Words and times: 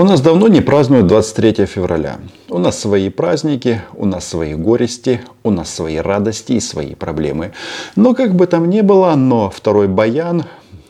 У 0.00 0.04
нас 0.04 0.22
давно 0.22 0.48
не 0.48 0.62
празднуют 0.62 1.08
23 1.08 1.66
февраля. 1.66 2.20
У 2.48 2.56
нас 2.56 2.80
свои 2.80 3.10
праздники, 3.10 3.82
у 3.92 4.06
нас 4.06 4.26
свои 4.26 4.54
горести, 4.54 5.20
у 5.42 5.50
нас 5.50 5.68
свои 5.68 5.98
радости 5.98 6.52
и 6.52 6.60
свои 6.60 6.94
проблемы. 6.94 7.52
Но 7.96 8.14
как 8.14 8.34
бы 8.34 8.46
там 8.46 8.70
ни 8.70 8.80
было, 8.80 9.14
но 9.14 9.50
второй 9.50 9.88
баян, 9.88 10.44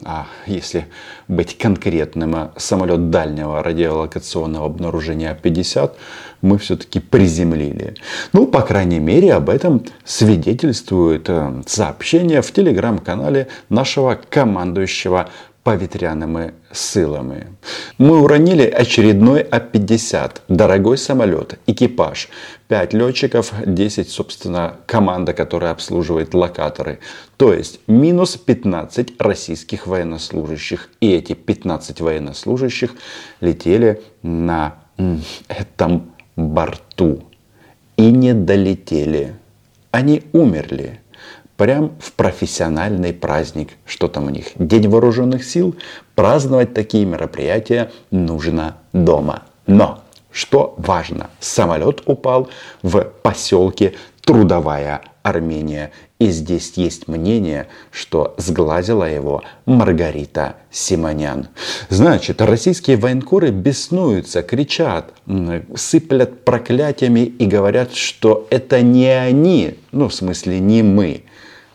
а 0.04 0.26
если 0.46 0.86
быть 1.26 1.58
конкретным, 1.58 2.52
самолет 2.56 3.10
дальнего 3.10 3.64
радиолокационного 3.64 4.66
обнаружения 4.66 5.34
50 5.34 5.96
мы 6.42 6.58
все-таки 6.58 7.00
приземлили. 7.00 7.96
Ну, 8.32 8.46
по 8.46 8.62
крайней 8.62 9.00
мере, 9.00 9.34
об 9.34 9.50
этом 9.50 9.82
свидетельствует 10.04 11.28
э, 11.28 11.62
сообщение 11.66 12.42
в 12.42 12.52
телеграм-канале 12.52 13.48
нашего 13.68 14.18
командующего 14.30 15.28
поветряными 15.62 16.54
силами. 16.72 17.48
Мы 17.98 18.20
уронили 18.20 18.62
очередной 18.62 19.42
А-50, 19.42 20.40
дорогой 20.48 20.96
самолет, 20.96 21.58
экипаж, 21.66 22.28
5 22.68 22.94
летчиков, 22.94 23.52
10, 23.66 24.08
собственно, 24.08 24.76
команда, 24.86 25.32
которая 25.32 25.72
обслуживает 25.72 26.34
локаторы. 26.34 27.00
То 27.36 27.52
есть 27.52 27.80
минус 27.86 28.36
15 28.36 29.20
российских 29.20 29.86
военнослужащих. 29.86 30.88
И 31.00 31.12
эти 31.12 31.34
15 31.34 32.00
военнослужащих 32.00 32.94
летели 33.40 34.00
на 34.22 34.76
этом 35.48 36.12
борту 36.36 37.24
и 37.96 38.10
не 38.10 38.32
долетели. 38.32 39.34
Они 39.90 40.22
умерли 40.32 41.00
прям 41.60 41.92
в 42.00 42.12
профессиональный 42.12 43.12
праздник. 43.12 43.72
Что 43.84 44.08
там 44.08 44.28
у 44.28 44.30
них? 44.30 44.46
День 44.54 44.88
вооруженных 44.88 45.44
сил. 45.44 45.76
Праздновать 46.14 46.72
такие 46.72 47.04
мероприятия 47.04 47.90
нужно 48.10 48.78
дома. 48.94 49.42
Но, 49.66 50.00
что 50.32 50.74
важно, 50.78 51.28
самолет 51.38 52.00
упал 52.06 52.48
в 52.82 53.02
поселке 53.22 53.92
Трудовая 54.22 55.02
Армения. 55.22 55.90
И 56.18 56.30
здесь 56.30 56.72
есть 56.76 57.08
мнение, 57.08 57.66
что 57.90 58.34
сглазила 58.38 59.04
его 59.04 59.42
Маргарита 59.66 60.56
Симонян. 60.70 61.48
Значит, 61.90 62.40
российские 62.40 62.96
военкоры 62.96 63.50
беснуются, 63.50 64.40
кричат, 64.42 65.12
сыплят 65.76 66.42
проклятиями 66.42 67.20
и 67.20 67.44
говорят, 67.44 67.94
что 67.94 68.46
это 68.48 68.80
не 68.80 69.08
они, 69.08 69.74
ну 69.92 70.08
в 70.08 70.14
смысле 70.14 70.58
не 70.58 70.82
мы. 70.82 71.24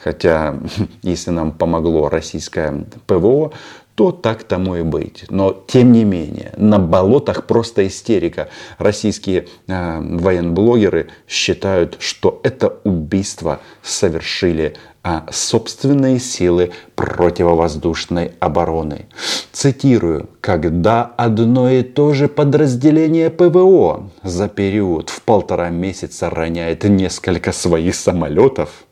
Хотя, 0.05 0.59
если 1.01 1.31
нам 1.31 1.51
помогло 1.51 2.09
российское 2.09 2.85
ПВО, 3.07 3.51
то 3.95 4.11
так 4.11 4.43
тому 4.43 4.75
и 4.75 4.83
быть. 4.83 5.25
Но, 5.29 5.63
тем 5.67 5.93
не 5.93 6.03
менее, 6.03 6.51
на 6.57 6.77
болотах 6.77 7.47
просто 7.47 7.87
истерика. 7.87 8.49
Российские 8.77 9.47
э, 9.67 9.99
военблогеры 9.99 11.07
считают, 11.27 11.97
что 11.99 12.39
это 12.43 12.77
убийство 12.83 13.61
совершили 13.81 14.75
э, 15.03 15.21
собственные 15.31 16.19
силы 16.19 16.71
противовоздушной 16.95 18.33
обороны. 18.39 19.07
Цитирую. 19.53 20.29
«Когда 20.39 21.03
одно 21.17 21.71
и 21.71 21.81
то 21.81 22.13
же 22.13 22.27
подразделение 22.27 23.31
ПВО 23.31 24.11
за 24.21 24.49
период 24.49 25.09
в 25.09 25.21
полтора 25.23 25.69
месяца 25.69 26.29
роняет 26.29 26.83
несколько 26.83 27.51
своих 27.53 27.95
самолетов, 27.95 28.84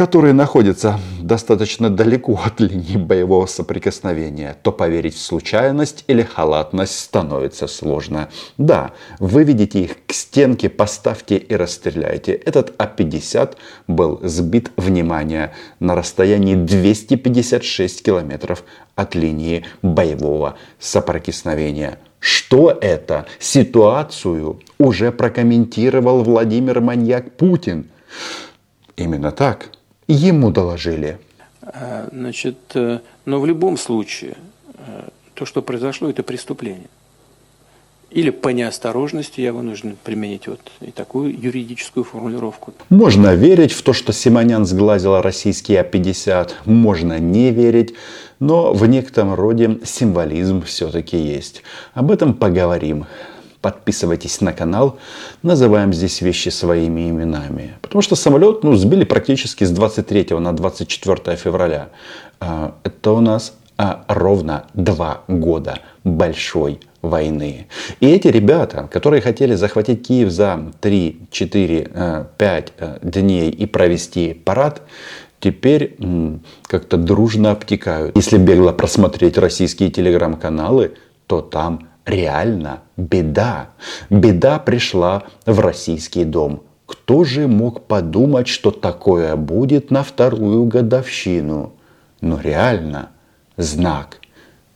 которые 0.00 0.32
находятся 0.32 0.98
достаточно 1.20 1.90
далеко 1.90 2.40
от 2.42 2.58
линии 2.58 2.96
боевого 2.96 3.44
соприкосновения, 3.44 4.56
то 4.62 4.72
поверить 4.72 5.14
в 5.14 5.20
случайность 5.20 6.04
или 6.06 6.22
халатность 6.22 6.98
становится 6.98 7.66
сложно. 7.66 8.30
Да, 8.56 8.92
выведите 9.18 9.80
их 9.80 9.96
к 10.06 10.14
стенке, 10.14 10.70
поставьте 10.70 11.36
и 11.36 11.54
расстреляйте. 11.54 12.32
Этот 12.32 12.72
А-50 12.78 13.56
был 13.88 14.20
сбит, 14.22 14.70
внимание, 14.78 15.52
на 15.80 15.94
расстоянии 15.94 16.54
256 16.54 18.02
километров 18.02 18.64
от 18.94 19.14
линии 19.14 19.66
боевого 19.82 20.56
соприкосновения. 20.78 21.98
Что 22.20 22.70
это? 22.70 23.26
Ситуацию 23.38 24.60
уже 24.78 25.12
прокомментировал 25.12 26.24
Владимир 26.24 26.80
Маньяк 26.80 27.36
Путин. 27.36 27.90
Именно 28.96 29.30
так 29.30 29.68
ему 30.12 30.50
доложили. 30.50 31.18
А, 31.62 32.08
значит, 32.12 32.58
э, 32.74 33.00
но 33.24 33.40
в 33.40 33.46
любом 33.46 33.76
случае 33.76 34.36
э, 34.74 35.08
то, 35.34 35.44
что 35.46 35.62
произошло, 35.62 36.08
это 36.08 36.22
преступление. 36.22 36.88
Или 38.10 38.30
по 38.30 38.48
неосторожности 38.48 39.40
я 39.40 39.52
вынужден 39.52 39.96
применить 40.02 40.48
вот 40.48 40.60
и 40.80 40.90
такую 40.90 41.40
юридическую 41.40 42.02
формулировку. 42.02 42.74
Можно 42.88 43.34
верить 43.36 43.72
в 43.72 43.82
то, 43.82 43.92
что 43.92 44.12
Симонян 44.12 44.64
сглазила 44.66 45.22
российский 45.22 45.76
А-50, 45.76 46.50
можно 46.64 47.20
не 47.20 47.52
верить, 47.52 47.94
но 48.40 48.72
в 48.72 48.84
некотором 48.86 49.34
роде 49.34 49.78
символизм 49.84 50.62
все-таки 50.62 51.16
есть. 51.16 51.62
Об 51.94 52.10
этом 52.10 52.34
поговорим 52.34 53.06
подписывайтесь 53.60 54.40
на 54.40 54.52
канал. 54.52 54.98
Называем 55.42 55.92
здесь 55.92 56.20
вещи 56.20 56.48
своими 56.48 57.10
именами. 57.10 57.74
Потому 57.82 58.02
что 58.02 58.16
самолет 58.16 58.64
ну, 58.64 58.74
сбили 58.76 59.04
практически 59.04 59.64
с 59.64 59.70
23 59.70 60.28
на 60.38 60.52
24 60.52 61.36
февраля. 61.36 61.88
А, 62.40 62.74
это 62.84 63.12
у 63.12 63.20
нас 63.20 63.54
а, 63.76 64.04
ровно 64.08 64.66
два 64.74 65.22
года 65.28 65.78
большой 66.04 66.80
войны. 67.02 67.66
И 68.00 68.08
эти 68.08 68.28
ребята, 68.28 68.88
которые 68.90 69.22
хотели 69.22 69.54
захватить 69.54 70.06
Киев 70.06 70.30
за 70.30 70.72
3, 70.80 71.20
4, 71.30 72.26
5 72.36 72.72
дней 73.02 73.50
и 73.50 73.66
провести 73.66 74.34
парад, 74.34 74.82
теперь 75.40 75.96
как-то 76.66 76.98
дружно 76.98 77.52
обтекают. 77.52 78.16
Если 78.16 78.36
бегло 78.36 78.72
просмотреть 78.72 79.38
российские 79.38 79.90
телеграм-каналы, 79.90 80.92
то 81.26 81.40
там 81.40 81.89
реально 82.06 82.80
беда. 82.96 83.70
Беда 84.08 84.58
пришла 84.58 85.24
в 85.46 85.60
российский 85.60 86.24
дом. 86.24 86.62
Кто 86.86 87.24
же 87.24 87.46
мог 87.46 87.86
подумать, 87.86 88.48
что 88.48 88.70
такое 88.70 89.36
будет 89.36 89.90
на 89.90 90.02
вторую 90.02 90.64
годовщину? 90.64 91.74
Но 92.20 92.36
ну, 92.36 92.42
реально 92.42 93.10
знак. 93.56 94.20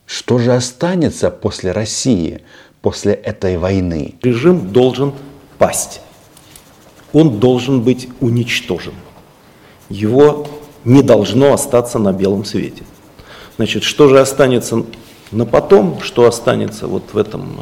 Что 0.07 0.39
же 0.39 0.55
останется 0.55 1.31
после 1.31 1.73
России, 1.73 2.43
после 2.83 3.15
этой 3.15 3.59
войны? 3.59 4.15
Режим 4.23 4.73
должен 4.73 5.13
пасть. 5.59 6.01
Он 7.13 7.41
должен 7.41 7.83
быть 7.83 8.09
уничтожен. 8.21 8.95
Его 9.89 10.47
не 10.85 11.03
должно 11.03 11.53
остаться 11.53 11.99
на 11.99 12.13
белом 12.13 12.45
свете. 12.45 12.85
Значит, 13.57 13.83
что 13.83 14.09
же 14.09 14.21
останется 14.21 14.85
но 15.33 15.47
потом, 15.47 16.01
что 16.01 16.27
останется 16.27 16.87
вот 16.87 17.13
в 17.13 17.19
этом 17.19 17.61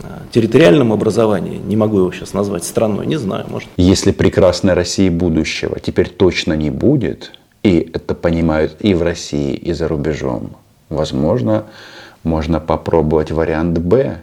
э, 0.00 0.04
э, 0.04 0.06
территориальном 0.32 0.92
образовании, 0.92 1.58
не 1.58 1.76
могу 1.76 1.98
его 1.98 2.12
сейчас 2.12 2.32
назвать 2.32 2.64
страной, 2.64 3.06
не 3.06 3.16
знаю, 3.16 3.46
может. 3.48 3.68
Если 3.76 4.12
прекрасной 4.12 4.74
России 4.74 5.08
будущего 5.08 5.78
теперь 5.80 6.08
точно 6.08 6.54
не 6.54 6.70
будет, 6.70 7.32
и 7.62 7.90
это 7.92 8.14
понимают 8.14 8.76
и 8.80 8.94
в 8.94 9.02
России, 9.02 9.54
и 9.54 9.72
за 9.72 9.88
рубежом, 9.88 10.56
возможно, 10.88 11.64
можно 12.22 12.60
попробовать 12.60 13.30
вариант 13.30 13.78
Б, 13.78 14.20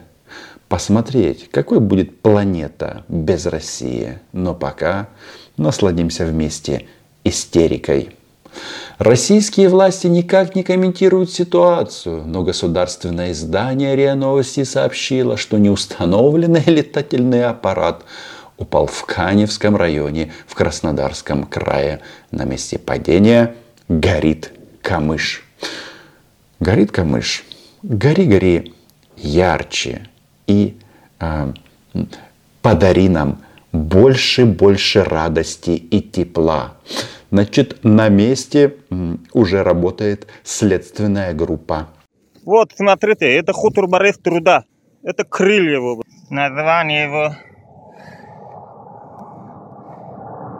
посмотреть, 0.68 1.50
какой 1.50 1.80
будет 1.80 2.20
планета 2.20 3.04
без 3.08 3.46
России. 3.46 4.18
Но 4.32 4.54
пока 4.54 5.08
насладимся 5.56 6.24
вместе 6.24 6.86
истерикой. 7.24 8.16
Российские 8.98 9.68
власти 9.68 10.06
никак 10.06 10.54
не 10.54 10.62
комментируют 10.62 11.30
ситуацию, 11.30 12.24
но 12.26 12.42
государственное 12.42 13.32
издание 13.32 13.96
РИА 13.96 14.14
Новости 14.14 14.64
сообщило, 14.64 15.36
что 15.36 15.58
неустановленный 15.58 16.64
летательный 16.66 17.44
аппарат 17.44 18.04
упал 18.58 18.86
в 18.86 19.04
Каневском 19.04 19.76
районе 19.76 20.32
в 20.46 20.54
Краснодарском 20.54 21.44
крае. 21.44 22.00
На 22.30 22.44
месте 22.44 22.78
падения 22.78 23.54
горит 23.88 24.52
камыш. 24.82 25.44
Горит 26.60 26.92
камыш. 26.92 27.44
Гори, 27.82 28.24
гори 28.24 28.74
ярче 29.16 30.08
и 30.46 30.76
э, 31.18 31.52
подари 32.60 33.08
нам 33.08 33.42
больше, 33.72 34.44
больше 34.44 35.02
радости 35.02 35.70
и 35.70 36.00
тепла. 36.00 36.74
Значит, 37.32 37.82
на 37.82 38.10
месте 38.10 38.74
уже 39.32 39.62
работает 39.62 40.26
следственная 40.44 41.32
группа. 41.32 41.88
Вот, 42.44 42.72
смотрите, 42.76 43.24
это 43.38 43.54
хутор 43.54 43.86
Барев 43.86 44.18
труда. 44.18 44.64
Это 45.02 45.24
крылья 45.24 45.76
его. 45.76 46.02
Название 46.28 47.04
его 47.04 47.34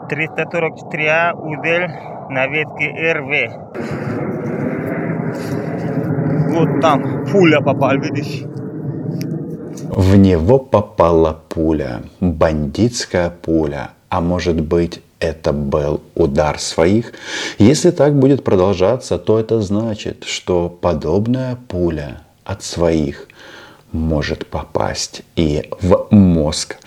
344А 0.09 1.33
узель 1.35 1.87
на 2.29 2.47
ветке 2.47 2.89
РВ. 3.13 3.31
Вот 6.55 6.81
там 6.81 7.25
пуля 7.31 7.61
попал, 7.61 7.99
видишь? 7.99 8.45
В 9.89 10.15
него 10.17 10.57
попала 10.57 11.39
пуля, 11.49 12.01
бандитская 12.19 13.29
пуля, 13.29 13.91
а 14.09 14.21
может 14.21 14.59
быть 14.59 15.03
это 15.23 15.53
был 15.53 16.01
удар 16.15 16.59
своих. 16.59 17.13
Если 17.57 17.91
так 17.91 18.13
будет 18.13 18.43
продолжаться, 18.43 19.17
то 19.17 19.39
это 19.39 19.61
значит, 19.61 20.25
что 20.25 20.69
подобная 20.69 21.57
пуля 21.69 22.21
от 22.43 22.61
своих 22.61 23.29
может 23.93 24.45
попасть 24.47 25.21
и 25.37 25.69
в 25.79 26.07
мозг 26.11 26.77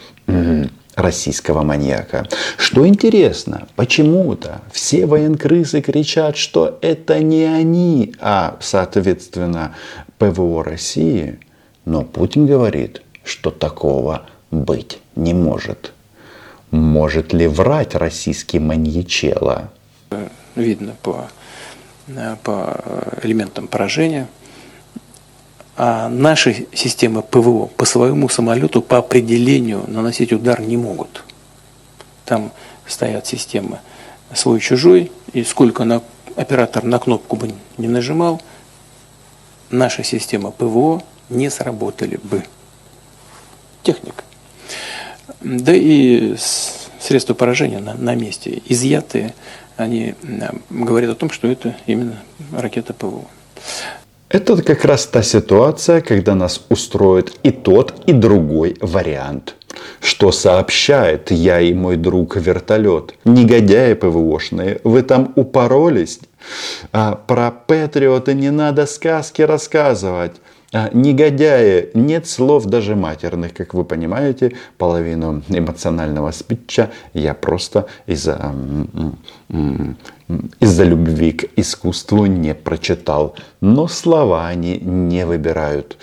российского 0.94 1.62
маньяка. 1.62 2.26
Что 2.58 2.86
интересно, 2.86 3.68
почему-то 3.74 4.60
все 4.70 5.06
военкрысы 5.06 5.80
кричат, 5.80 6.36
что 6.36 6.78
это 6.82 7.20
не 7.20 7.44
они, 7.44 8.14
а, 8.20 8.56
соответственно, 8.60 9.74
ПВО 10.18 10.62
России. 10.62 11.38
Но 11.86 12.02
Путин 12.02 12.46
говорит, 12.46 13.02
что 13.24 13.50
такого 13.50 14.26
быть 14.50 14.98
не 15.14 15.32
может. 15.32 15.92
Может 16.76 17.32
ли 17.32 17.46
врать 17.46 17.94
российский 17.94 18.58
маньячело? 18.58 19.70
Видно 20.54 20.94
по, 21.02 21.28
по 22.42 22.80
элементам 23.22 23.66
поражения. 23.66 24.28
А 25.78 26.08
наши 26.08 26.66
системы 26.72 27.22
ПВО 27.22 27.66
по 27.66 27.84
своему 27.84 28.28
самолету 28.28 28.80
по 28.80 28.98
определению 28.98 29.84
наносить 29.86 30.32
удар 30.32 30.60
не 30.60 30.76
могут. 30.76 31.24
Там 32.24 32.52
стоят 32.86 33.26
системы 33.26 33.80
свой-чужой, 34.34 35.12
и 35.32 35.44
сколько 35.44 35.84
на, 35.84 36.02
оператор 36.34 36.84
на 36.84 36.98
кнопку 36.98 37.36
бы 37.36 37.52
не 37.78 37.88
нажимал, 37.88 38.40
наша 39.70 40.02
система 40.02 40.50
ПВО 40.50 41.02
не 41.28 41.50
сработали 41.50 42.18
бы. 42.22 42.42
Техника. 43.82 44.24
Да 45.46 45.72
и 45.72 46.34
средства 46.98 47.34
поражения 47.34 47.78
на, 47.78 47.94
на 47.94 48.16
месте 48.16 48.62
изъятые, 48.66 49.32
они 49.76 50.14
говорят 50.70 51.10
о 51.10 51.14
том, 51.14 51.30
что 51.30 51.46
это 51.46 51.76
именно 51.86 52.16
ракета 52.52 52.92
ПВО. 52.92 53.26
Это 54.28 54.60
как 54.60 54.84
раз 54.84 55.06
та 55.06 55.22
ситуация, 55.22 56.00
когда 56.00 56.34
нас 56.34 56.64
устроит 56.68 57.38
и 57.44 57.52
тот, 57.52 57.94
и 58.06 58.12
другой 58.12 58.76
вариант. 58.80 59.54
Что 60.00 60.32
сообщает 60.32 61.30
я 61.30 61.60
и 61.60 61.72
мой 61.74 61.96
друг 61.96 62.34
вертолет? 62.34 63.14
Негодяи 63.24 63.94
ПВОшные, 63.94 64.80
вы 64.82 65.02
там 65.02 65.32
упоролись? 65.36 66.18
А 66.92 67.14
про 67.14 67.52
Патриота 67.52 68.34
не 68.34 68.50
надо 68.50 68.86
сказки 68.86 69.42
рассказывать. 69.42 70.32
А, 70.72 70.90
негодяи, 70.92 71.90
нет 71.94 72.26
слов 72.26 72.64
даже 72.64 72.96
матерных, 72.96 73.54
как 73.54 73.74
вы 73.74 73.84
понимаете, 73.84 74.52
половину 74.78 75.42
эмоционального 75.48 76.32
спича 76.32 76.90
я 77.14 77.34
просто 77.34 77.86
из-за 78.06 78.54
из-за 80.60 80.84
любви 80.84 81.32
к 81.32 81.44
искусству 81.56 82.26
не 82.26 82.54
прочитал. 82.54 83.36
Но 83.60 83.86
слова 83.86 84.48
они 84.48 84.78
не 84.78 85.24
выбирают. 85.24 85.96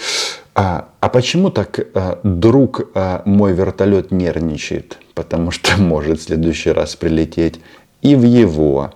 А, 0.55 0.87
а 0.99 1.09
почему 1.09 1.49
так 1.49 1.79
а, 1.93 2.19
друг 2.23 2.89
а, 2.93 3.23
мой 3.25 3.53
вертолет 3.53 4.11
нервничает? 4.11 4.99
Потому 5.13 5.51
что 5.51 5.77
может 5.81 6.19
в 6.19 6.23
следующий 6.23 6.71
раз 6.71 6.95
прилететь 6.95 7.59
и 8.01 8.15
в 8.15 8.23
его 8.23 8.91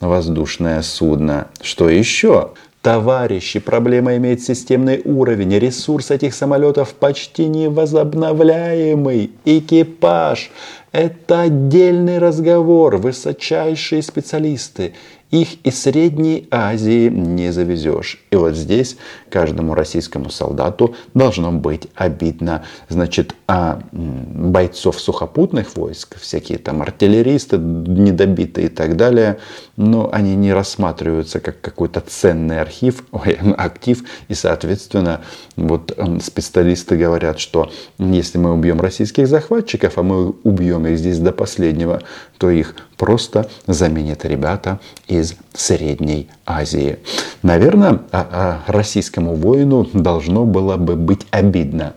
воздушное 0.00 0.82
судно. 0.82 1.48
Что 1.60 1.88
еще? 1.88 2.50
Товарищи, 2.82 3.60
проблема 3.60 4.16
имеет 4.16 4.42
системный 4.42 5.02
уровень. 5.04 5.56
Ресурс 5.56 6.10
этих 6.10 6.34
самолетов 6.34 6.94
почти 6.94 7.46
невозобновляемый. 7.46 9.30
Экипаж– 9.44 10.50
это 10.92 11.42
отдельный 11.42 12.18
разговор. 12.18 12.96
Высочайшие 12.96 14.02
специалисты 14.02 14.94
их 15.32 15.64
из 15.64 15.82
Средней 15.82 16.46
Азии 16.50 17.08
не 17.08 17.50
завезешь. 17.52 18.22
И 18.30 18.36
вот 18.36 18.54
здесь 18.54 18.98
каждому 19.30 19.74
российскому 19.74 20.28
солдату 20.28 20.94
должно 21.14 21.50
быть 21.50 21.88
обидно. 21.94 22.64
Значит, 22.90 23.34
а 23.48 23.80
бойцов 23.92 25.00
сухопутных 25.00 25.74
войск, 25.74 26.20
всякие 26.20 26.58
там 26.58 26.82
артиллеристы, 26.82 27.56
недобитые 27.56 28.66
и 28.66 28.68
так 28.68 28.96
далее, 28.96 29.38
но 29.76 30.10
они 30.12 30.36
не 30.36 30.52
рассматриваются 30.52 31.40
как 31.40 31.62
какой-то 31.62 32.00
ценный 32.00 32.60
архив, 32.60 33.02
ой, 33.12 33.38
актив. 33.56 34.04
И, 34.28 34.34
соответственно, 34.34 35.22
вот 35.56 35.98
специалисты 36.22 36.96
говорят, 36.98 37.38
что 37.38 37.72
если 37.98 38.36
мы 38.36 38.52
убьем 38.52 38.82
российских 38.82 39.26
захватчиков, 39.26 39.96
а 39.96 40.02
мы 40.02 40.34
убьем 40.42 40.86
их 40.86 40.98
здесь 40.98 41.18
до 41.18 41.32
последнего, 41.32 42.02
то 42.36 42.50
их 42.50 42.76
просто 42.98 43.48
заменят 43.66 44.24
ребята 44.24 44.78
из 45.08 45.21
Средней 45.54 46.28
Азии. 46.46 46.98
Наверное, 47.42 48.00
а, 48.12 48.62
а, 48.66 48.72
российскому 48.72 49.34
воину 49.34 49.88
должно 49.92 50.44
было 50.44 50.76
бы 50.76 50.96
быть 50.96 51.26
обидно. 51.30 51.94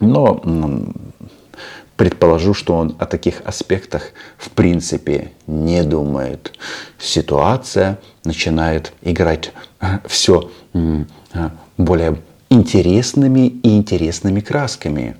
Но 0.00 0.42
предположу, 1.96 2.54
что 2.54 2.76
он 2.76 2.96
о 2.98 3.06
таких 3.06 3.42
аспектах 3.44 4.12
в 4.38 4.50
принципе 4.50 5.32
не 5.46 5.82
думает. 5.82 6.52
Ситуация 6.98 7.98
начинает 8.24 8.92
играть 9.02 9.52
а, 9.80 10.00
все 10.06 10.50
более 11.76 12.16
интересными 12.48 13.48
и 13.48 13.76
интересными 13.76 14.40
красками. 14.40 15.16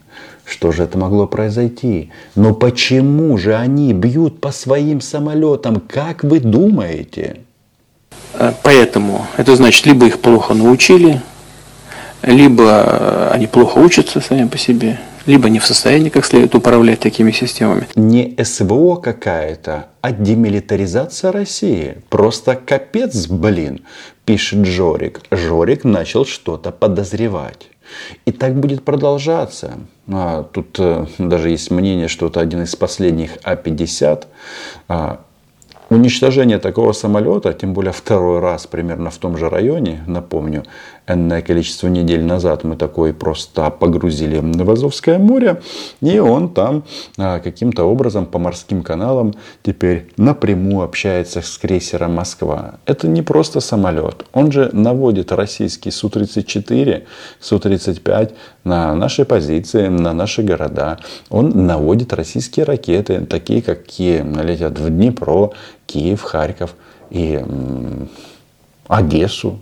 Что 0.50 0.73
же 0.73 0.82
это 0.82 0.99
могло 0.99 1.29
произойти? 1.29 2.11
Но 2.35 2.55
почему 2.55 3.38
же 3.38 3.55
они 3.55 3.93
бьют 3.93 4.41
по 4.41 4.50
своим 4.50 5.00
самолетам? 5.00 5.81
Как 5.81 6.25
вы 6.25 6.41
думаете? 6.41 7.43
Э, 8.35 8.52
поэтому 8.64 9.26
это 9.37 9.55
значит, 9.55 9.87
либо 9.87 10.06
их 10.06 10.19
плохо 10.19 10.55
научили, 10.55 11.23
либо 12.23 12.64
э, 12.64 13.31
они 13.32 13.47
плохо 13.47 13.79
учатся 13.79 14.20
сами 14.20 14.49
по 14.49 14.58
себе, 14.58 14.99
либо 15.25 15.49
не 15.49 15.61
в 15.61 15.64
состоянии 15.64 16.08
как 16.08 16.25
следует 16.25 16.56
управлять 16.56 16.99
такими 16.99 17.31
системами. 17.31 17.87
Не 17.94 18.37
СВО 18.43 18.97
какая-то, 18.97 19.87
а 20.00 20.11
демилитаризация 20.11 21.31
России. 21.31 21.99
Просто 22.08 22.56
капец, 22.56 23.29
блин, 23.29 23.82
пишет 24.25 24.67
Жорик. 24.67 25.20
Жорик 25.31 25.85
начал 25.85 26.26
что-то 26.26 26.73
подозревать. 26.73 27.69
И 28.27 28.33
так 28.33 28.55
будет 28.55 28.85
продолжаться. 28.85 29.79
А, 30.09 30.45
тут 30.45 30.76
э, 30.79 31.07
даже 31.19 31.50
есть 31.50 31.71
мнение, 31.71 32.09
что 32.09 32.26
это 32.26 32.41
один 32.41 32.62
из 32.62 32.75
последних 32.76 33.38
А-50. 33.43 34.26
А, 34.88 35.21
уничтожение 35.91 36.59
такого 36.59 36.93
самолета, 36.93 37.53
тем 37.53 37.75
более 37.75 37.93
второй 37.93 38.41
раз 38.41 38.67
примерно 38.67 39.11
в 39.11 39.19
том 39.19 39.37
же 39.37 39.49
районе, 39.49 40.03
напомню, 40.07 40.64
энное 41.12 41.43
количество 41.43 41.88
недель 41.88 42.25
назад 42.25 42.64
мы 42.64 42.76
такой 42.76 43.12
просто 43.12 43.71
погрузили 43.71 44.38
в 44.38 44.71
Азовское 44.71 45.19
море, 45.19 45.62
и 46.00 46.19
он 46.19 46.52
там 46.52 46.85
а, 47.19 47.40
каким-то 47.40 47.85
образом 47.85 48.26
по 48.26 48.38
морским 48.38 48.83
каналам 48.83 49.35
теперь 49.62 50.09
напрямую 50.17 50.85
общается 50.85 51.43
с 51.43 51.59
крейсером 51.59 52.14
Москва. 52.14 52.75
Это 52.87 53.09
не 53.09 53.23
просто 53.23 53.61
самолет, 53.61 54.25
он 54.33 54.52
же 54.52 54.71
наводит 54.73 55.33
российский 55.33 55.90
Су-34, 55.90 57.05
Су-35 57.40 58.33
на 58.64 58.95
наши 58.95 59.25
позиции, 59.25 59.88
на 59.88 60.12
наши 60.12 60.43
города. 60.43 60.99
Он 61.29 61.67
наводит 61.67 62.12
российские 62.12 62.64
ракеты, 62.64 63.21
такие, 63.26 63.62
какие 63.62 64.23
летят 64.43 64.79
в 64.79 64.90
Днепро, 64.90 65.50
Киев, 65.87 66.23
Харьков 66.23 66.75
и 67.11 67.43
Одессу. 68.88 69.59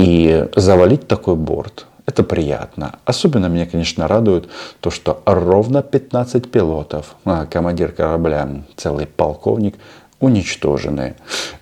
И 0.00 0.48
завалить 0.56 1.06
такой 1.06 1.36
борт– 1.36 1.86
это 2.06 2.22
приятно. 2.22 2.98
Особенно 3.04 3.46
меня, 3.46 3.66
конечно, 3.66 4.08
радует 4.08 4.48
то, 4.80 4.90
что 4.90 5.22
ровно 5.26 5.82
15 5.82 6.50
пилотов, 6.50 7.16
а, 7.24 7.46
командир 7.46 7.92
корабля, 7.92 8.48
целый 8.76 9.06
полковник, 9.06 9.76
уничтожены. 10.18 11.16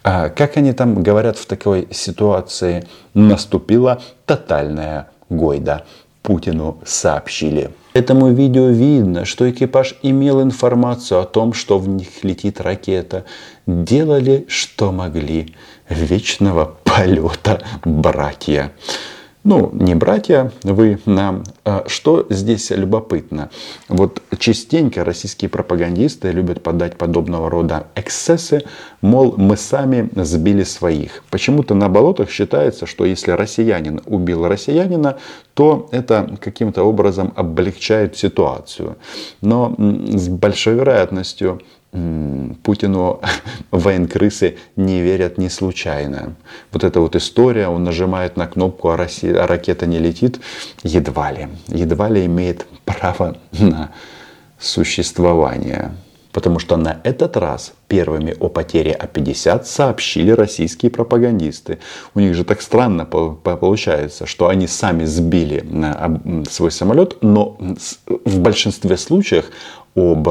А, 0.04 0.28
как 0.28 0.56
они 0.56 0.72
там 0.72 1.02
говорят 1.02 1.36
в 1.36 1.46
такой 1.46 1.88
ситуации, 1.90 2.86
наступила 3.14 4.00
тотальная 4.24 5.08
гойда. 5.28 5.84
Путину 6.22 6.78
сообщили. 6.84 7.70
Этому 7.94 8.32
видео 8.32 8.68
видно, 8.68 9.24
что 9.24 9.50
экипаж 9.50 9.96
имел 10.02 10.42
информацию 10.42 11.20
о 11.20 11.24
том, 11.24 11.52
что 11.52 11.78
в 11.78 11.88
них 11.88 12.22
летит 12.22 12.60
ракета. 12.60 13.24
Делали, 13.66 14.44
что 14.48 14.92
могли. 14.92 15.54
Вечного 15.88 16.76
полета, 16.84 17.62
братья. 17.84 18.72
Ну, 19.44 19.70
не 19.72 19.94
братья 19.94 20.52
вы 20.62 20.98
нам. 21.06 21.44
А 21.64 21.84
что 21.86 22.26
здесь 22.28 22.68
любопытно? 22.70 23.48
Вот 23.88 24.20
частенько 24.38 25.04
российские 25.04 25.48
пропагандисты 25.48 26.30
любят 26.30 26.62
подать 26.62 26.98
подобного 26.98 27.48
рода 27.48 27.86
эксцессы, 27.94 28.64
мол, 29.00 29.34
мы 29.38 29.56
сами 29.56 30.10
сбили 30.16 30.64
своих. 30.64 31.24
Почему-то 31.30 31.74
на 31.74 31.88
болотах 31.88 32.28
считается, 32.28 32.84
что 32.84 33.06
если 33.06 33.30
россиянин 33.30 34.02
убил 34.04 34.46
россиянина, 34.46 35.16
то 35.54 35.88
это 35.92 36.36
каким-то 36.40 36.82
образом 36.82 37.32
облегчает 37.34 38.18
ситуацию. 38.18 38.98
Но 39.40 39.74
с 39.78 40.28
большой 40.28 40.74
вероятностью 40.74 41.62
Путину 41.90 43.20
военкрысы 43.70 44.58
не 44.76 45.00
верят 45.00 45.38
не 45.38 45.48
случайно. 45.48 46.34
Вот 46.72 46.84
эта 46.84 47.00
вот 47.00 47.16
история, 47.16 47.68
он 47.68 47.84
нажимает 47.84 48.36
на 48.36 48.46
кнопку, 48.46 48.90
а, 48.90 48.96
Россия, 48.96 49.42
а 49.42 49.46
ракета 49.46 49.86
не 49.86 49.98
летит, 49.98 50.40
едва 50.82 51.32
ли, 51.32 51.48
едва 51.68 52.08
ли 52.08 52.26
имеет 52.26 52.66
право 52.84 53.38
на 53.58 53.90
существование. 54.58 55.92
Потому 56.32 56.58
что 56.58 56.76
на 56.76 57.00
этот 57.04 57.36
раз 57.38 57.72
первыми 57.88 58.36
о 58.38 58.48
потере 58.48 58.92
А-50 58.92 59.64
сообщили 59.64 60.30
российские 60.30 60.90
пропагандисты. 60.90 61.78
У 62.14 62.20
них 62.20 62.34
же 62.34 62.44
так 62.44 62.60
странно 62.60 63.06
получается, 63.06 64.26
что 64.26 64.48
они 64.48 64.66
сами 64.66 65.04
сбили 65.04 65.64
свой 66.50 66.70
самолет, 66.70 67.16
но 67.22 67.56
в 68.24 68.38
большинстве 68.40 68.98
случаев 68.98 69.46
об 69.98 70.28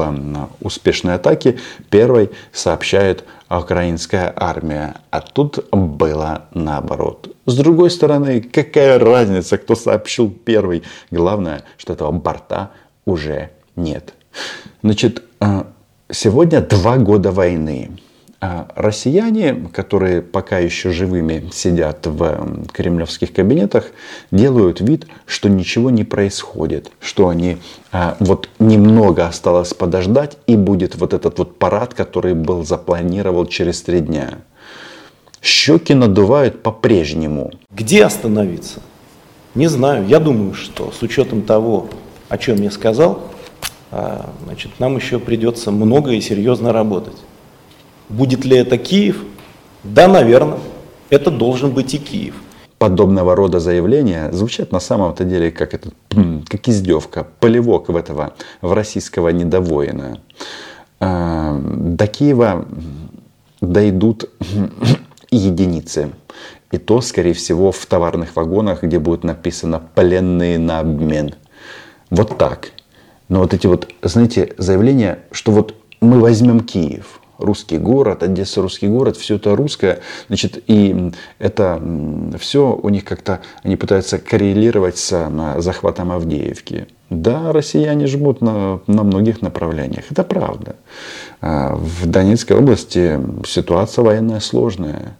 успешной 0.60 1.14
атаке 1.14 1.58
первой 1.90 2.30
сообщает 2.52 3.24
украинская 3.50 4.32
армия. 4.34 4.96
А 5.10 5.20
тут 5.20 5.68
было 5.70 6.46
наоборот. 6.54 7.34
С 7.46 7.56
другой 7.56 7.90
стороны, 7.90 8.40
какая 8.40 8.98
разница, 8.98 9.58
кто 9.58 9.74
сообщил 9.74 10.30
первый? 10.30 10.82
Главное, 11.10 11.64
что 11.76 11.92
этого 11.92 12.10
борта 12.12 12.70
уже 13.04 13.50
нет. 13.76 14.14
Значит, 14.82 15.22
э, 15.40 15.64
сегодня 16.10 16.60
два 16.60 16.98
года 16.98 17.32
войны. 17.32 17.90
А 18.40 18.68
россияне, 18.76 19.68
которые 19.72 20.22
пока 20.22 20.58
еще 20.58 20.92
живыми 20.92 21.50
сидят 21.52 22.06
в 22.06 22.66
кремлевских 22.72 23.32
кабинетах, 23.32 23.86
делают 24.30 24.80
вид, 24.80 25.08
что 25.26 25.48
ничего 25.48 25.90
не 25.90 26.04
происходит, 26.04 26.92
что 27.00 27.28
они 27.28 27.56
а, 27.90 28.16
вот 28.20 28.48
немного 28.60 29.26
осталось 29.26 29.74
подождать 29.74 30.38
и 30.46 30.54
будет 30.54 30.94
вот 30.94 31.14
этот 31.14 31.38
вот 31.38 31.58
парад, 31.58 31.94
который 31.94 32.34
был 32.34 32.64
запланирован 32.64 33.48
через 33.48 33.82
три 33.82 33.98
дня. 33.98 34.38
Щеки 35.42 35.94
надувают 35.94 36.62
по-прежнему. 36.62 37.50
Где 37.72 38.04
остановиться? 38.04 38.80
Не 39.56 39.66
знаю. 39.66 40.06
Я 40.06 40.20
думаю, 40.20 40.54
что 40.54 40.92
с 40.92 41.02
учетом 41.02 41.42
того, 41.42 41.88
о 42.28 42.38
чем 42.38 42.62
я 42.62 42.70
сказал, 42.70 43.20
а, 43.90 44.30
значит, 44.44 44.78
нам 44.78 44.94
еще 44.94 45.18
придется 45.18 45.72
много 45.72 46.12
и 46.12 46.20
серьезно 46.20 46.72
работать. 46.72 47.16
Будет 48.08 48.44
ли 48.44 48.56
это 48.56 48.78
Киев? 48.78 49.22
Да, 49.84 50.08
наверное. 50.08 50.58
Это 51.10 51.30
должен 51.30 51.72
быть 51.72 51.94
и 51.94 51.98
Киев. 51.98 52.34
Подобного 52.78 53.34
рода 53.34 53.60
заявления 53.60 54.30
звучат 54.32 54.72
на 54.72 54.80
самом-то 54.80 55.24
деле 55.24 55.50
как, 55.50 55.74
этот, 55.74 55.94
как 56.48 56.68
издевка, 56.68 57.26
полевок 57.40 57.88
в 57.88 57.96
этого, 57.96 58.34
в 58.62 58.72
российского 58.72 59.30
недовоина. 59.30 60.20
А, 61.00 61.58
до 61.60 62.06
Киева 62.06 62.66
дойдут 63.60 64.30
единицы. 65.30 66.10
И 66.70 66.78
то, 66.78 67.00
скорее 67.00 67.32
всего, 67.32 67.72
в 67.72 67.86
товарных 67.86 68.36
вагонах, 68.36 68.82
где 68.82 68.98
будет 68.98 69.24
написано 69.24 69.82
«пленные 69.94 70.58
на 70.58 70.80
обмен». 70.80 71.34
Вот 72.10 72.38
так. 72.38 72.70
Но 73.28 73.40
вот 73.40 73.54
эти 73.54 73.66
вот, 73.66 73.88
знаете, 74.02 74.54
заявления, 74.56 75.20
что 75.32 75.52
вот 75.52 75.74
мы 76.00 76.20
возьмем 76.20 76.60
Киев– 76.60 77.20
русский 77.38 77.78
город, 77.78 78.22
Одесса 78.22 78.60
русский 78.60 78.88
город, 78.88 79.16
все 79.16 79.36
это 79.36 79.56
русское, 79.56 80.00
значит, 80.26 80.62
и 80.66 81.12
это 81.38 81.80
все 82.38 82.78
у 82.80 82.88
них 82.88 83.04
как-то, 83.04 83.40
они 83.62 83.76
пытаются 83.76 84.18
коррелировать 84.18 84.98
с 84.98 85.30
захватом 85.58 86.12
Авдеевки. 86.12 86.88
Да, 87.10 87.52
россияне 87.52 88.06
жмут 88.06 88.42
на, 88.42 88.80
на 88.86 89.02
многих 89.02 89.40
направлениях, 89.40 90.04
это 90.10 90.24
правда. 90.24 90.76
А, 91.40 91.74
в 91.74 92.06
Донецкой 92.06 92.58
области 92.58 93.18
ситуация 93.46 94.04
военная 94.04 94.40
сложная, 94.40 95.16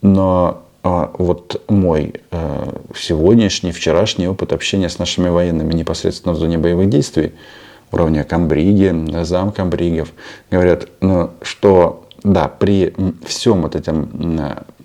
но 0.00 0.62
а, 0.82 1.10
вот 1.18 1.62
мой 1.68 2.14
а, 2.30 2.80
сегодняшний, 2.96 3.72
вчерашний 3.72 4.26
опыт 4.26 4.54
общения 4.54 4.88
с 4.88 4.98
нашими 4.98 5.28
военными 5.28 5.74
непосредственно 5.74 6.34
в 6.34 6.38
зоне 6.38 6.56
боевых 6.56 6.88
действий– 6.88 7.34
уровня 7.92 8.24
комбриги, 8.24 9.22
зам 9.24 9.52
комбригов, 9.52 10.12
говорят, 10.50 10.88
ну, 11.00 11.30
что 11.42 12.08
да, 12.22 12.48
при 12.48 12.94
всем 13.26 13.62
вот 13.62 13.76
этом 13.76 14.10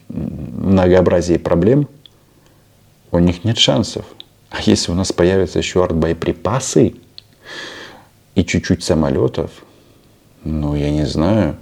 многообразии 0.07 1.37
проблем 1.37 1.87
у 3.11 3.19
них 3.19 3.43
нет 3.43 3.57
шансов. 3.57 4.05
А 4.49 4.57
если 4.61 4.91
у 4.91 4.95
нас 4.95 5.11
появятся 5.11 5.59
еще 5.59 5.83
артбоеприпасы 5.83 6.95
и 8.35 8.45
чуть-чуть 8.45 8.83
самолетов, 8.83 9.51
ну, 10.43 10.75
я 10.75 10.91
не 10.91 11.05
знаю, 11.05 11.55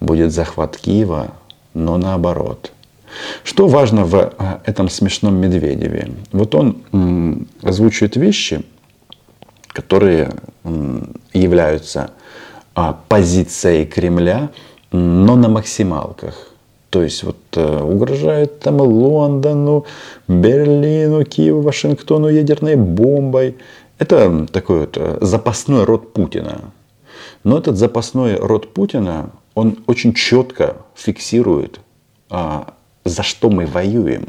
будет 0.00 0.32
захват 0.32 0.76
Киева, 0.76 1.32
но 1.74 1.98
наоборот. 1.98 2.72
Что 3.42 3.68
важно 3.68 4.04
в 4.04 4.14
а, 4.38 4.62
этом 4.64 4.88
смешном 4.88 5.36
Медведеве? 5.36 6.12
Вот 6.32 6.54
он 6.54 7.46
озвучивает 7.62 8.16
вещи, 8.16 8.62
которые 9.78 10.32
являются 11.32 12.10
а, 12.74 12.98
позицией 13.08 13.86
Кремля, 13.86 14.50
но 14.90 15.36
на 15.36 15.48
максималках. 15.48 16.48
То 16.90 17.00
есть 17.02 17.22
вот 17.22 17.36
э, 17.52 17.82
угрожает 17.82 18.58
там 18.58 18.80
Лондону, 18.80 19.84
Берлину, 20.26 21.24
Киеву, 21.24 21.60
Вашингтону 21.60 22.28
ядерной 22.28 22.74
бомбой. 22.74 23.56
Это 23.98 24.46
такой 24.46 24.80
вот 24.80 24.96
э, 24.96 25.18
запасной 25.20 25.84
род 25.84 26.12
Путина. 26.12 26.72
Но 27.44 27.58
этот 27.58 27.76
запасной 27.76 28.34
род 28.34 28.74
Путина, 28.74 29.30
он 29.54 29.78
очень 29.86 30.12
четко 30.12 30.76
фиксирует, 30.96 31.78
а, 32.30 32.74
за 33.04 33.22
что 33.22 33.48
мы 33.48 33.66
воюем. 33.66 34.26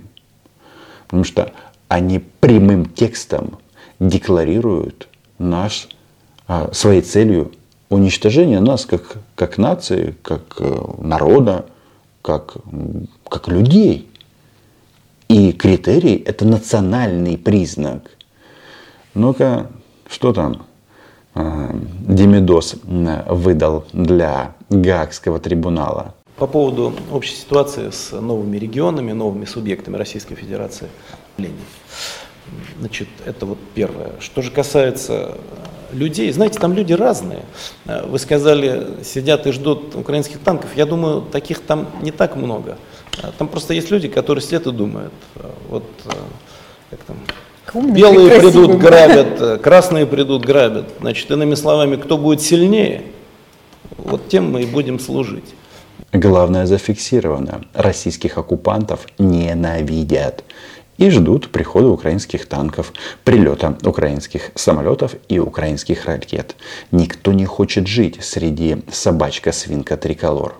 Потому 1.07 1.23
что 1.23 1.53
они 1.87 2.19
прямым 2.39 2.85
текстом 2.85 3.57
декларируют 3.99 5.09
наш, 5.39 5.89
а, 6.47 6.69
своей 6.73 7.01
целью 7.01 7.51
уничтожение 7.89 8.59
нас 8.59 8.85
как, 8.85 9.17
как 9.35 9.57
нации, 9.57 10.15
как 10.21 10.57
э, 10.59 10.81
народа, 10.99 11.65
как, 12.21 12.57
как 13.27 13.47
людей. 13.47 14.07
И 15.27 15.51
критерий– 15.51 16.15
это 16.25 16.45
национальный 16.45 17.37
признак. 17.37 18.11
Ну-ка, 19.13 19.71
что 20.09 20.33
там 20.33 20.65
э, 21.35 21.71
Демидос 22.07 22.75
выдал 22.83 23.85
для 23.93 24.55
Гаагского 24.69 25.39
трибунала? 25.39 26.15
По 26.37 26.47
поводу 26.47 26.93
общей 27.11 27.35
ситуации 27.35 27.89
с 27.89 28.11
новыми 28.11 28.57
регионами, 28.57 29.11
новыми 29.11 29.45
субъектами 29.45 29.97
Российской 29.97 30.35
Федерации. 30.35 30.87
Значит, 32.79 33.07
это 33.25 33.45
вот 33.45 33.57
первое. 33.75 34.13
Что 34.19 34.41
же 34.41 34.51
касается 34.51 35.37
э, 35.91 35.95
людей, 35.95 36.31
знаете, 36.31 36.59
там 36.59 36.73
люди 36.73 36.93
разные. 36.93 37.43
Э, 37.85 38.05
вы 38.05 38.19
сказали, 38.19 39.03
сидят 39.03 39.47
и 39.47 39.51
ждут 39.51 39.95
украинских 39.95 40.39
танков. 40.39 40.69
Я 40.75 40.85
думаю, 40.85 41.21
таких 41.21 41.59
там 41.59 41.87
не 42.01 42.11
так 42.11 42.35
много. 42.35 42.77
Э, 43.21 43.31
там 43.37 43.47
просто 43.47 43.73
есть 43.73 43.91
люди, 43.91 44.07
которые 44.07 44.41
сидят 44.41 44.67
и 44.67 44.71
думают. 44.71 45.13
Вот 45.69 45.83
как 46.89 46.99
там, 47.01 47.17
Умный, 47.71 47.99
Белые 47.99 48.39
придут, 48.39 48.79
грабят, 48.79 49.61
красные 49.61 50.07
придут, 50.07 50.43
грабят. 50.43 50.85
Значит, 51.01 51.29
иными 51.29 51.53
словами, 51.53 51.97
кто 51.97 52.17
будет 52.17 52.41
сильнее, 52.41 53.03
вот 53.97 54.27
тем 54.27 54.51
мы 54.51 54.63
и 54.63 54.65
будем 54.65 54.99
служить. 54.99 55.53
Главное 56.11 56.65
зафиксировано. 56.65 57.61
Российских 57.73 58.39
оккупантов 58.39 59.05
ненавидят 59.19 60.43
и 60.99 61.09
ждут 61.09 61.49
прихода 61.49 61.87
украинских 61.87 62.45
танков, 62.45 62.93
прилета 63.23 63.77
украинских 63.83 64.51
самолетов 64.55 65.15
и 65.29 65.39
украинских 65.39 66.05
ракет. 66.05 66.55
Никто 66.91 67.31
не 67.31 67.45
хочет 67.45 67.87
жить 67.87 68.21
среди 68.21 68.83
собачка-свинка 68.91 69.95
триколор. 69.95 70.55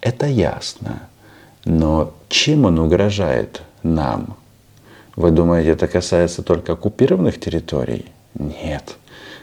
Это 0.00 0.26
ясно. 0.26 1.02
Но 1.66 2.14
чем 2.28 2.64
он 2.64 2.78
угрожает 2.78 3.60
нам? 3.82 4.36
Вы 5.16 5.30
думаете, 5.30 5.70
это 5.70 5.86
касается 5.86 6.42
только 6.42 6.72
оккупированных 6.72 7.38
территорий? 7.38 8.06
Нет. 8.34 8.96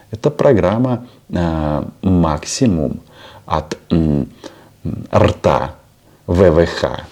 Это 0.10 0.32
программа 0.32 1.08
э, 1.30 1.84
максимум 2.02 3.00
от 3.46 3.78
э, 3.92 4.26
рта 5.14 5.76
ВВХ 6.26 7.11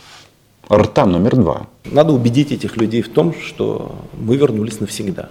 рта 0.70 1.06
номер 1.06 1.36
два. 1.36 1.68
Надо 1.86 2.14
убедить 2.14 2.52
этих 2.52 2.78
людей 2.78 3.02
в 3.02 3.10
том, 3.10 3.34
что 3.34 3.96
мы 4.14 4.38
вернулись 4.38 4.80
навсегда. 4.80 5.30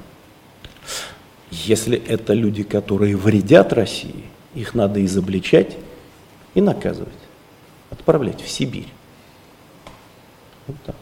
Если 1.50 1.96
это 1.96 2.34
люди, 2.34 2.62
которые 2.62 3.16
вредят 3.16 3.72
России, 3.72 4.24
их 4.54 4.74
надо 4.74 5.04
изобличать 5.04 5.76
и 6.54 6.60
наказывать, 6.60 7.12
отправлять 7.90 8.42
в 8.42 8.48
Сибирь. 8.48 8.92
Вот 10.66 10.76
так. 10.84 10.96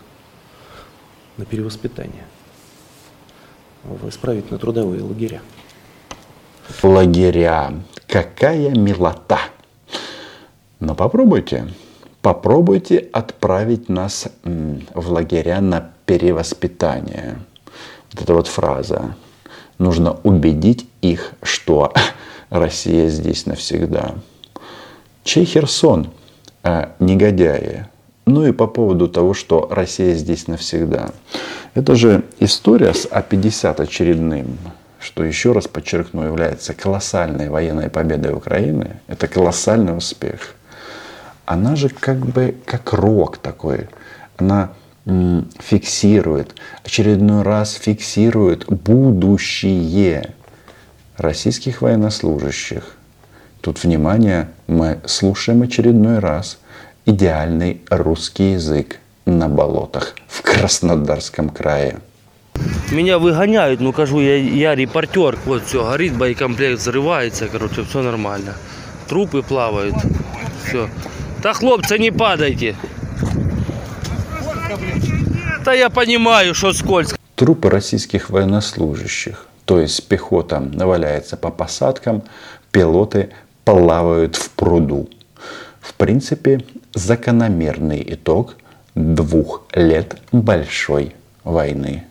На 1.36 1.44
перевоспитание. 1.44 2.24
В 3.82 4.08
исправительно-трудовые 4.08 5.02
лагеря. 5.02 5.42
Лагеря. 6.82 7.74
Какая 8.06 8.70
милота. 8.70 9.40
Но 10.80 10.94
попробуйте. 10.94 11.68
Попробуйте 12.26 13.06
отправить 13.12 13.88
нас 13.88 14.26
в 14.42 15.12
лагеря 15.12 15.60
на 15.60 15.92
перевоспитание. 16.06 17.38
Вот 18.10 18.20
эта 18.20 18.34
вот 18.34 18.48
фраза. 18.48 19.14
Нужно 19.78 20.18
убедить 20.24 20.88
их, 21.02 21.34
что 21.44 21.92
Россия 22.50 23.10
здесь 23.10 23.46
навсегда. 23.46 24.16
Чей 25.22 25.44
Херсон? 25.44 26.10
А, 26.64 26.96
негодяи. 26.98 27.86
Ну 28.26 28.44
и 28.44 28.50
по 28.50 28.66
поводу 28.66 29.06
того, 29.06 29.32
что 29.32 29.68
Россия 29.70 30.14
здесь 30.14 30.48
навсегда. 30.48 31.12
Это 31.74 31.94
же 31.94 32.24
история 32.40 32.92
с 32.92 33.06
А-50 33.08 33.80
очередным, 33.80 34.58
что 34.98 35.22
еще 35.22 35.52
раз 35.52 35.68
подчеркну, 35.68 36.24
является 36.24 36.74
колоссальной 36.74 37.50
военной 37.50 37.88
победой 37.88 38.34
Украины. 38.34 38.96
Это 39.06 39.28
колоссальный 39.28 39.96
успех. 39.96 40.55
Она 41.46 41.76
же 41.76 41.88
как 41.88 42.18
бы 42.18 42.56
как 42.66 42.92
рок 42.92 43.38
такой. 43.38 43.88
Она 44.36 44.72
фиксирует, 45.60 46.56
очередной 46.84 47.42
раз 47.42 47.74
фиксирует 47.74 48.66
будущее 48.66 50.34
российских 51.16 51.80
военнослужащих. 51.80 52.96
Тут, 53.60 53.84
внимание, 53.84 54.48
мы 54.66 54.98
слушаем 55.06 55.62
очередной 55.62 56.18
раз 56.18 56.58
идеальный 57.06 57.80
русский 57.90 58.52
язык 58.52 58.98
на 59.24 59.48
болотах 59.48 60.16
в 60.26 60.42
Краснодарском 60.42 61.50
крае. 61.50 62.00
Меня 62.90 63.18
выгоняют, 63.18 63.80
ну 63.80 63.92
кажу, 63.92 64.20
я, 64.20 64.36
я 64.36 64.74
репортер, 64.74 65.38
вот 65.44 65.64
все, 65.64 65.88
горит, 65.88 66.16
боекомплект 66.16 66.80
взрывается, 66.80 67.48
короче, 67.48 67.84
все 67.84 68.02
нормально. 68.02 68.54
Трупы 69.08 69.42
плавают, 69.42 69.94
все. 70.64 70.88
Да, 71.46 71.52
хлопцы, 71.52 71.96
не 71.96 72.10
падайте. 72.10 72.74
Да 75.64 75.72
я 75.72 75.90
понимаю, 75.90 76.56
что 76.56 76.72
скользко. 76.72 77.16
Трупы 77.36 77.70
российских 77.70 78.30
военнослужащих, 78.30 79.46
то 79.64 79.78
есть 79.78 80.08
пехота 80.08 80.58
наваляется 80.58 81.36
по 81.36 81.52
посадкам, 81.52 82.24
пилоты 82.72 83.30
плавают 83.64 84.34
в 84.34 84.50
пруду. 84.50 85.08
В 85.80 85.94
принципе, 85.94 86.64
закономерный 86.94 88.04
итог 88.08 88.56
двух 88.96 89.66
лет 89.72 90.20
большой 90.32 91.14
войны. 91.44 92.06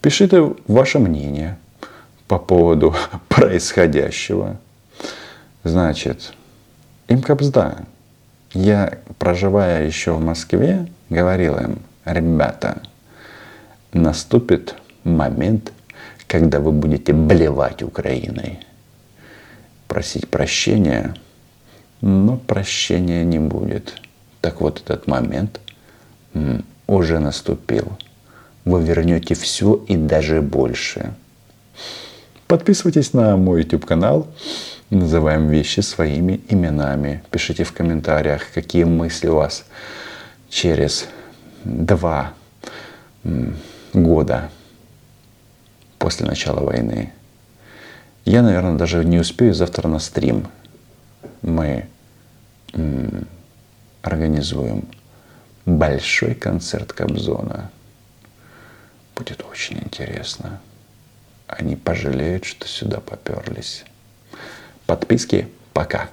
Пишите 0.00 0.54
ваше 0.68 1.00
мнение 1.00 1.58
по 2.28 2.38
поводу 2.38 2.94
происходящего. 3.28 4.56
Значит, 5.64 6.32
им 7.08 7.22
капсда. 7.22 7.86
Я, 8.52 8.98
проживая 9.18 9.86
еще 9.86 10.12
в 10.12 10.20
Москве, 10.20 10.88
говорил 11.10 11.56
им, 11.58 11.78
ребята, 12.04 12.82
наступит 13.92 14.74
момент, 15.04 15.72
когда 16.26 16.60
вы 16.60 16.72
будете 16.72 17.12
блевать 17.12 17.82
Украиной, 17.82 18.60
просить 19.88 20.28
прощения, 20.28 21.14
но 22.00 22.36
прощения 22.36 23.24
не 23.24 23.38
будет. 23.38 23.94
Так 24.40 24.60
вот 24.60 24.80
этот 24.80 25.06
момент 25.06 25.60
уже 26.86 27.18
наступил. 27.18 27.96
Вы 28.64 28.82
вернете 28.82 29.34
все 29.34 29.76
и 29.86 29.96
даже 29.96 30.42
больше. 30.42 31.14
Подписывайтесь 32.46 33.12
на 33.12 33.36
мой 33.36 33.62
YouTube 33.62 33.86
канал. 33.86 34.26
Называем 34.90 35.48
вещи 35.48 35.80
своими 35.80 36.40
именами. 36.48 37.24
Пишите 37.30 37.64
в 37.64 37.72
комментариях, 37.72 38.52
какие 38.54 38.84
мысли 38.84 39.26
у 39.26 39.36
вас 39.36 39.64
через 40.48 41.08
два 41.64 42.34
года 43.92 44.50
после 45.98 46.26
начала 46.26 46.60
войны. 46.60 47.12
Я, 48.24 48.42
наверное, 48.42 48.76
даже 48.76 49.04
не 49.04 49.18
успею 49.18 49.54
завтра 49.54 49.88
на 49.88 49.98
стрим. 49.98 50.46
Мы 51.42 51.88
организуем 54.02 54.88
большой 55.64 56.34
концерт 56.34 56.92
Кобзона. 56.92 57.72
Будет 59.16 59.44
очень 59.44 59.78
интересно. 59.78 60.60
Они 61.48 61.74
пожалеют, 61.74 62.44
что 62.44 62.68
сюда 62.68 63.00
поперлись. 63.00 63.84
Подписки 64.86 65.46
пока. 65.72 66.08